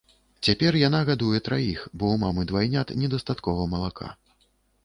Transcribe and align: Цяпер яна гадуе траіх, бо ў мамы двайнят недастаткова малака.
Цяпер 0.45 0.77
яна 0.87 1.01
гадуе 1.09 1.41
траіх, 1.47 1.83
бо 1.97 2.03
ў 2.13 2.21
мамы 2.23 2.47
двайнят 2.53 2.95
недастаткова 3.03 3.69
малака. 3.75 4.11